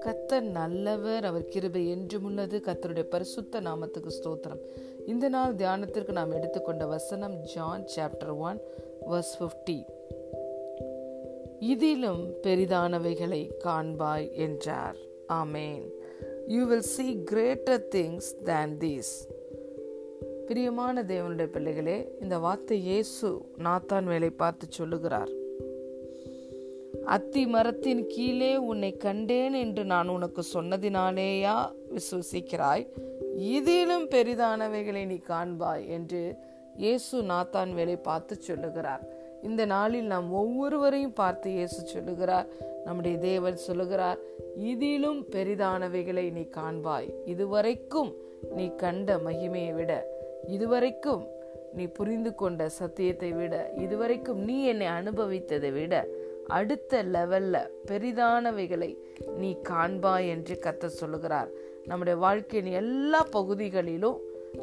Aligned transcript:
கத்தர் 0.00 0.40
நல்லவர் 0.40 1.24
அவர் 1.24 1.44
கிருபை 1.44 1.88
என்றும் 1.88 2.24
உள்ளது. 2.24 2.60
கத்தருடைய 2.64 3.02
பரிசுத்த 3.02 3.60
நாமத்துக்கு 3.60 4.10
ஸ்தோத்திரம். 4.20 4.60
இந்த 5.06 5.28
நாள் 5.28 5.54
தியானத்திற்கு 5.54 6.12
நாம் 6.12 6.30
எடுத்துக்கொண்ட 6.30 6.86
வசனம் 6.86 7.34
John 7.34 7.84
chapter 7.96 8.36
one 8.36 8.60
verse 9.10 9.34
fifty 9.40 9.84
இதிலும் 11.58 12.32
பெரிதானவைகளை 12.42 13.50
காண்பாய் 13.64 14.32
என்றார். 14.32 14.96
Amen 15.28 15.88
you 16.46 16.66
will 16.66 16.80
see 16.80 17.22
greater 17.24 17.86
things 17.94 18.28
than 18.44 18.76
these 18.78 19.28
பிரியமான 20.50 21.02
தேவனுடைய 21.02 21.46
பிள்ளைகளே 21.46 21.96
இந்த 22.20 22.38
வார்த்தை 22.38 22.76
இயேசு 22.86 23.28
நாத்தான் 23.66 24.04
வேலை 24.04 24.30
பார்த்து 24.30 24.66
சொல்லுகிறார். 24.70 25.30
அத்தி 27.14 27.46
மரத்தின் 27.46 28.06
கீழே 28.06 28.56
உன்னை 28.70 28.90
கண்டேன் 28.96 29.52
என்று 29.52 29.84
நான் 29.84 30.08
உனக்கு 30.08 30.42
சொன்னதினாலேயா 30.54 31.54
விசுவசிக்கிறாய்? 31.94 32.84
இதிலும் 33.56 34.06
பெரிதானவைகளை 34.14 35.04
நீ 35.06 35.18
காண்பாய் 35.28 35.86
என்று 35.96 36.22
இயேசு 36.76 37.22
நாத்தான் 37.22 37.74
வேலை 37.74 37.96
பார்த்து 37.96 38.36
சொல்லுகிறார். 38.48 39.04
இந்த 39.42 39.64
நாளில் 39.66 40.06
நாம் 40.06 40.30
ஒவ்வொருவரையும் 40.32 41.18
பார்த்து 41.22 41.50
இயேசு 41.52 41.80
சொல்லுகிறார் 41.86 42.48
நம்முடைய 42.84 43.16
தேவன் 43.18 43.64
சொல்லுகிறார் 43.68 44.18
இதிலும் 44.72 45.20
பெரிதானவைகளை 45.36 46.32
நீ 46.32 46.46
காண்பாய். 46.58 47.10
இதுவரைக்கும் 47.24 48.10
நீ 48.56 48.66
கண்ட 48.76 49.16
மகிமையை 49.18 49.74
விட 49.74 49.92
இதுவரைக்கும் 50.46 51.26
நீ 51.72 51.86
புரிந்து 51.86 52.34
கொண்ட 52.34 52.68
சத்தியத்தை 52.68 53.32
விட 53.32 53.72
இதுவரைக்கும் 53.76 54.38
நீ 54.38 54.64
என்னை 54.64 54.86
அனுபவித்ததை 54.86 55.72
விட 55.72 56.06
அடுத்த 56.46 57.04
லெவல்ல 57.04 57.68
பெரிதானவைகளை 57.86 58.96
நீ 59.36 59.56
காண்பாய் 59.68 60.28
என்று 60.28 60.58
கத்த 60.62 60.86
சொல்லுகிறார். 60.86 61.48
நம்முடைய 61.86 62.18
வாழ்க்கையின் 62.18 62.72
எல்லா 62.72 63.26
பகுதிகளிலும் 63.30 64.18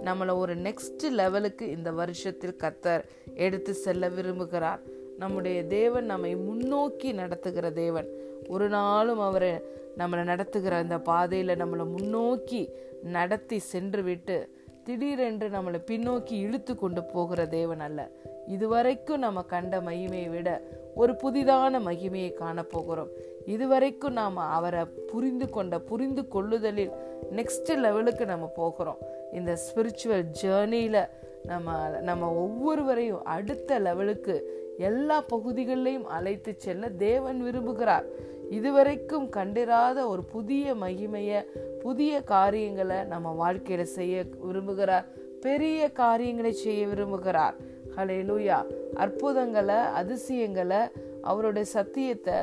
நம்மளை 0.06 0.38
ஒரு 0.38 0.56
நெக்ஸ்ட் 0.56 1.10
லெவலுக்கு 1.10 1.70
இந்த 1.70 1.92
வருஷத்தில் 1.92 2.56
கத்தர் 2.64 3.02
எடுத்து 3.34 3.74
செல்ல 3.74 4.10
விரும்புகிறார். 4.10 4.80
நம்முடைய 5.18 5.66
தேவன் 5.66 6.06
நம்மை 6.06 6.36
முன்னோக்கி 6.36 7.12
நடத்துகிற 7.12 7.72
தேவன். 7.72 8.08
ஒரு 8.48 8.70
நாளும் 8.70 9.20
அவரை 9.20 9.54
நம்மளை 9.98 10.24
நடத்துகிற 10.24 10.76
அந்த 10.76 11.00
பாதையில் 11.00 11.56
நம்மளை 11.56 11.86
முன்னோக்கி 11.86 12.70
நடத்தி 13.04 13.60
சென்று 13.60 14.04
விட்டு 14.04 14.56
திடீரென்று 14.88 15.48
நம்மளை 15.50 15.80
பின்னோக்கி 15.92 16.32
இழுத்து 16.32 16.76
கொண்டு 16.76 17.04
போகிற 17.04 17.46
தேவன் 17.46 17.80
அல்ல. 17.80 18.10
இதுவரைக்கும் 18.48 19.20
நம்ம 19.20 19.42
கண்ட 19.42 19.80
மகிமையை 19.80 20.30
விட 20.30 20.62
ஒரு 20.96 21.14
புதிதான 21.14 21.80
மகிமையை 21.80 22.30
காணப்போகிறோம் 22.34 23.10
இதுவரைக்கும் 23.46 24.14
நாம் 24.14 24.38
அவரை 24.38 24.86
புரிந்து 24.86 25.50
கொண்ட 25.50 25.80
புரிந்து 25.80 26.22
கொள்ளுதலில் 26.22 26.94
நெக்ஸ்ட் 27.32 27.78
லெவலுக்கு 27.78 28.26
நம்ம 28.26 28.46
போகிறோம். 28.56 28.98
இந்த 29.34 29.58
ஸ்பிரிச்சுவல் 29.64 30.26
ஜேர்னியில் 30.42 31.10
நம்ம 31.44 31.90
நம்ம 31.90 32.34
ஒவ்வொருவரையும் 32.34 33.26
அடுத்த 33.26 33.80
லெவலுக்கு 33.80 34.36
எல்லா 34.78 35.24
பகுதிகளிலையும் 35.34 36.10
அழைத்து 36.18 36.54
செல்ல 36.58 36.90
தேவன் 36.90 37.44
விரும்புகிறார். 37.44 38.06
இதுவரைக்கும் 38.50 39.30
கண்டிராத 39.30 40.08
ஒரு 40.08 40.24
புதிய 40.24 40.74
மகிமைய 40.74 41.44
புதிய 41.80 42.24
காரியங்களை 42.24 43.04
நம்ம 43.04 43.54
வாழ்க்கையில 43.54 43.82
செய்ய 43.82 44.26
விரும்புகிறார். 44.48 45.06
பெரிய 45.42 45.92
காரியங்களை 45.92 46.52
செய்ய 46.52 46.88
விரும்புகிறார். 46.88 47.54
ஹலே 47.96 48.24
லூயா 48.24 48.66
அற்புதங்களை 48.96 49.76
அதிசயங்களை 49.76 50.78
அவருடைய 51.22 51.68
சத்தியத்தை 51.68 52.34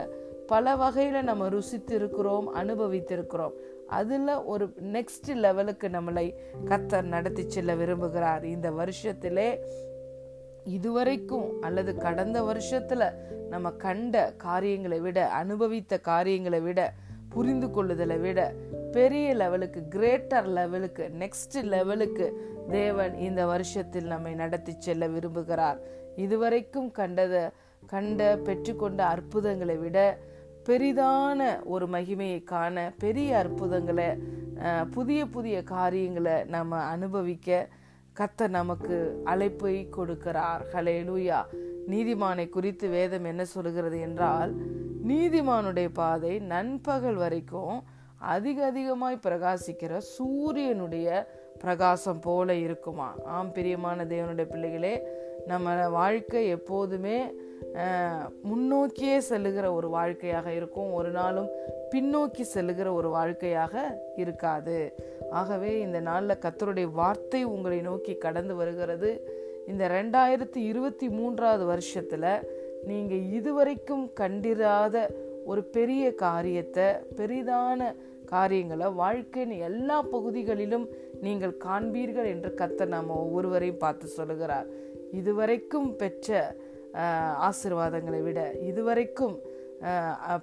பல 0.47 0.75
வகையில 0.75 1.23
நம்ம 1.23 1.49
ருசித்து 1.49 1.95
இருக்கிறோம் 1.95 2.55
அனுபவித்திருக்கிறோம். 2.55 3.53
அதில் 3.87 4.29
ஒரு 4.29 4.73
நெக்ஸ்ட் 4.93 5.35
லெவலுக்கு 5.35 5.89
நம்மளை 5.89 6.35
கத்தர் 6.65 7.03
நடத்தி 7.03 7.51
செல்ல 7.51 7.75
விரும்புகிறார். 7.75 8.43
இந்த 8.43 8.71
வருஷத்திலே 8.71 9.59
இதுவரைக்கும் 10.65 11.61
அல்லது 11.61 11.97
கடந்த 11.97 12.43
வருஷத்துல 12.43 13.15
நம்ம 13.49 13.71
கண்ட 13.71 14.33
காரியங்களை 14.37 15.01
விட 15.01 15.29
அனுபவித்த 15.29 15.99
காரியங்களை 15.99 16.61
விட 16.61 16.93
புரிந்து 17.29 17.67
கொள்ளுதலை 17.67 18.21
விட 18.21 18.55
பெரிய 18.93 19.35
லெவலுக்கு 19.35 19.89
கிரேட்டர் 19.89 20.47
லெவலுக்கு 20.47 21.11
நெக்ஸ்ட் 21.19 21.63
லெவலுக்கு 21.63 22.53
தேவன் 22.69 23.15
இந்த 23.15 23.47
வருஷத்தில் 23.47 24.05
நம்மை 24.05 24.35
நடத்தி 24.35 24.75
செல்ல 24.79 25.09
விரும்புகிறார். 25.09 25.77
இதுவரைக்கும் 26.17 26.93
கண்டத 26.99 27.51
கண்ட 27.87 28.37
பெற்றுக்கொண்ட 28.37 28.97
அற்புதங்களை 28.97 29.77
விட 29.77 30.19
பெரிதான 30.69 31.65
ஒரு 31.65 31.87
மகிமையை 31.87 32.43
காண 32.43 32.93
பெரிய 32.99 33.39
அற்புதங்களை 33.39 34.19
புதிய 34.91 35.27
புதிய 35.27 35.63
காரியங்களை 35.63 36.45
நம்ம 36.45 36.77
அனுபவிக்க 36.77 37.69
கத்த 38.19 38.49
நமக்கு 38.49 39.21
அழைப்பை 39.25 39.89
கொடுக்கிறார். 39.97 40.63
ஹலே 40.73 40.97
லூயா 41.09 41.41
நீதிமானை 41.89 42.49
குறித்து 42.49 42.89
வேதம் 42.89 43.25
என்ன 43.25 43.45
சொல்கிறது 43.45 44.01
என்றால் 44.01 44.55
நீதிமானுடைய 45.09 45.89
பாதை 45.93 46.39
நண்பகல் 46.39 47.15
வரைக்கும் 47.15 47.83
அதிக 48.19 48.67
அதிகமாய் 48.67 49.19
பிரகாசிக்கிற 49.23 49.97
சூரியனுடைய 49.97 51.29
பிரகாசம் 51.59 52.21
போல 52.21 52.55
இருக்குமா? 52.55 53.15
ஆம் 53.25 53.53
பிரியமான 53.53 54.05
தேவனுடைய 54.05 54.45
பிள்ளைகளே 54.45 55.07
நம்ம 55.47 55.89
வாழ்க்கை 55.89 56.47
எப்போதுமே 56.49 57.33
முன்னோக்கியே 58.49 59.19
செல்லுகிற 59.19 59.73
ஒரு 59.73 59.89
வாழ்க்கையாக 59.89 60.53
இருக்கும். 60.53 60.93
ஒரு 60.93 61.11
நாளும் 61.11 61.49
பின்னோக்கி 61.93 62.45
செல்லுகிற 62.55 62.93
ஒரு 62.93 63.09
வாழ்க்கையாக 63.09 64.01
இருக்காது. 64.17 64.79
ஆகவே 65.31 65.81
இந்த 65.81 66.01
நாளில் 66.01 66.43
கத்தருடைய 66.45 66.89
வார்த்தை 66.93 67.45
உங்களை 67.45 67.81
நோக்கி 67.81 68.15
கடந்து 68.17 68.55
வருகிறது. 68.55 69.11
இந்த 69.67 69.85
ரெண்டாயிரத்தி 69.89 70.61
இருபத்தி 70.71 71.09
மூன்றாவது 71.09 71.65
வருஷத்தில் 71.65 72.31
நீங்கள் 72.87 73.23
இதுவரைக்கும் 73.31 74.13
கண்டிராத 74.13 74.97
ஒரு 75.45 75.63
பெரிய 75.77 76.15
காரியத்தை 76.15 76.87
பெரிதான 77.17 77.95
காரியங்களை 78.27 78.87
வாழ்க்கையின் 78.91 79.55
எல்லா 79.69 80.03
பகுதிகளிலும் 80.03 80.87
நீங்கள் 81.21 81.57
காண்பீர்கள் 81.65 82.25
என்று 82.25 82.51
கத்த 82.61 82.87
நாம் 82.87 83.11
ஒவ்வொருவரையும் 83.23 83.83
பார்த்து 83.85 84.07
சொல்லுகிறார். 84.07 84.67
இதுவரைக்கும் 85.13 85.97
பெற்ற 85.97 86.57
ஆசிர்வாதங்களை 87.49 88.23
விட 88.23 88.53
இதுவரைக்கும் 88.61 89.41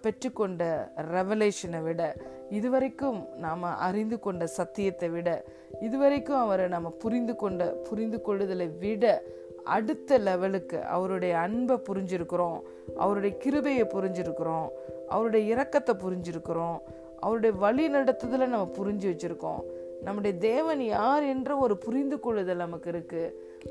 பெற்றுக்கொண்ட 0.02 0.92
ரெவலேஷனை 1.12 1.84
விட 1.84 2.16
இதுவரைக்கும் 2.50 3.28
நாம் 3.38 3.64
அறிந்து 3.64 4.20
கொண்ட 4.20 4.48
சத்தியத்தை 4.48 5.10
விட 5.10 5.44
இதுவரைக்கும் 5.80 6.40
அவரை 6.40 6.68
நம்ம 6.68 6.90
புரிந்து 6.90 7.36
கொண்ட 7.36 7.66
புரிந்து 7.66 8.22
கொள்ளுதலை 8.26 8.78
விட 8.78 9.24
அடுத்த 9.64 10.18
லெவலுக்கு 10.18 10.86
அவருடைய 10.86 11.38
அன்பை 11.38 11.76
புரிஞ்சிருக்கிறோம் 11.76 12.60
அவருடைய 12.98 13.38
கிருபையை 13.38 13.86
புரிஞ்சிருக்கிறோம் 13.86 14.68
அவருடைய 15.08 15.56
இரக்கத்தை 15.56 15.96
புரிஞ்சிருக்கிறோம் 15.96 16.80
அவருடைய 17.20 17.56
வழி 17.58 17.90
நடத்துதலை 17.90 18.46
நம்ம 18.48 18.70
புரிஞ்சு 18.78 19.08
வச்சுருக்கோம். 19.08 19.62
நம்முடைய 20.04 20.38
தேவன் 20.38 20.82
யார் 20.82 21.24
என்ற 21.24 21.58
ஒரு 21.58 21.78
புரிந்து 21.78 22.20
கொள்ளுதல் 22.20 22.64
நமக்கு 22.66 22.90
இருக்கு. 22.90 23.24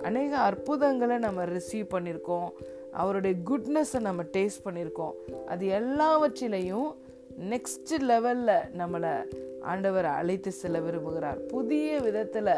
அநேக 0.02 0.36
அற்புதங்களை 0.38 1.18
நம்ம 1.18 1.44
ரிசீவ் 1.44 1.92
பண்ணியிருக்கோம் 1.94 2.50
அவருடைய 2.92 3.36
குட்னஸை 3.50 4.00
நம்ம 4.00 4.22
டேஸ்ட் 4.22 4.64
பண்ணியிருக்கோம் 4.64 5.14
அது 5.46 5.66
எல்லாவற்றிலையும் 5.80 6.90
நெக்ஸ்ட் 7.50 7.92
லெவலில் 8.00 8.56
நம்மளை 8.78 9.12
ஆண்டவர் 9.62 10.04
அழைத்து 10.04 10.52
செல்ல 10.52 10.78
விரும்புகிறார். 10.78 11.38
புதிய 11.54 11.98
விதத்தில் 12.00 12.54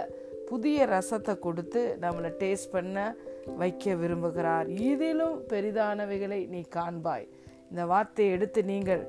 புதிய 0.47 0.87
ரசத்தை 0.87 1.39
கொடுத்து 1.39 1.97
நம்மளை 2.01 2.31
டேஸ்ட் 2.43 2.73
பண்ண 2.73 3.15
வைக்க 3.57 3.95
விரும்புகிறார். 3.95 4.69
இதிலும் 4.69 5.37
பெரிதானவைகளை 5.49 6.41
நீ 6.49 6.61
காண்பாய். 6.75 7.27
இந்த 7.71 7.85
வார்த்தையை 7.87 8.35
எடுத்து 8.35 8.63
நீங்கள் 8.63 9.03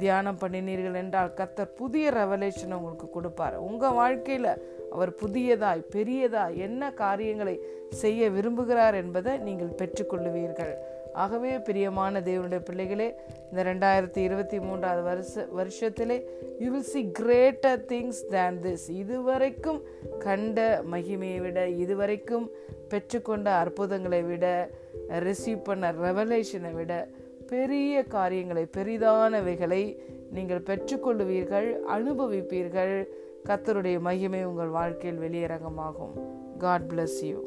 தியானம் 0.00 0.38
பண்ணினீர்கள் 0.42 1.00
என்றால் 1.02 1.34
கத்தர் 1.40 1.76
புதிய 1.80 2.10
ரெவலேஷன் 2.10 2.76
உங்களுக்கு 2.78 3.08
கொடுப்பார். 3.10 3.56
உங்கள் 3.68 3.98
வாழ்க்கையில் 4.00 4.50
அவர் 4.94 5.12
புதியதாய் 5.22 5.88
பெரியதாய் 5.94 6.56
என்ன 6.68 6.92
காரியங்களை 7.02 7.56
செய்ய 8.02 8.30
விரும்புகிறார் 8.30 8.98
என்பதை 9.02 9.34
நீங்கள் 9.48 9.76
பெற்றுக்கொள்ளுவீர்கள். 9.80 10.74
ஆகவே 11.22 11.50
பிரியமான 11.68 12.20
தேவனுடைய 12.28 12.60
பிள்ளைகளே 12.68 13.08
இந்த 13.48 13.62
ரெண்டாயிரத்தி 13.70 14.20
இருபத்தி 14.28 14.58
மூன்றாவது 14.60 15.02
வருஷ 15.08 15.42
வருஷத்திலே 15.58 16.16
you 16.62 16.68
will 16.74 16.90
see 16.92 17.02
greater 17.20 17.80
things 17.90 18.22
than 18.34 18.60
this 18.66 18.86
இதுவரைக்கும் 19.02 19.80
கண்ட 20.18 20.84
மகிமையை 20.92 21.40
விட 21.46 21.66
இதுவரைக்கும் 21.84 22.46
பெற்றுக்கொண்ட 22.92 23.48
அற்புதங்களை 23.62 24.22
விட 24.30 24.46
ரிசீவ் 25.26 25.60
பண்ண 25.68 25.92
ரெவலேஷனை 26.06 26.72
விட 26.74 26.94
பெரிய 27.52 28.02
காரியங்களை 28.02 28.62
பெரிதானவைகளை 28.76 29.82
நீங்கள் 30.30 30.66
பெற்றுக்கொள்ளுவீர்கள் 30.68 31.68
அனுபவிப்பீர்கள். 31.94 32.94
கத்தருடைய 33.48 33.96
மகிமை 34.00 34.44
உங்கள் 34.44 34.68
வாழ்க்கையில் 34.68 35.20
வெளியரங்கமாகும். 35.20 36.14
God 36.58 36.86
bless 36.90 37.18
you 37.22 37.38